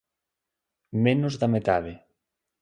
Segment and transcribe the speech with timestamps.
[1.03, 1.93] Menos da metade.